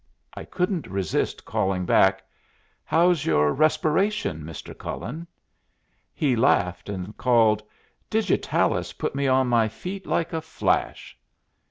I 0.33 0.45
couldn't 0.45 0.87
resist 0.87 1.45
calling 1.45 1.85
back, 1.85 2.23
"How's 2.83 3.23
your 3.23 3.53
respiration, 3.53 4.43
Mr. 4.43 4.75
Cullen?" 4.75 5.27
He 6.11 6.35
laughed, 6.35 6.89
and 6.89 7.15
called, 7.17 7.61
"Digitalis 8.09 8.93
put 8.93 9.13
me 9.13 9.27
on 9.27 9.45
my 9.45 9.67
feet 9.67 10.07
like 10.07 10.33
a 10.33 10.41
flash." 10.41 11.15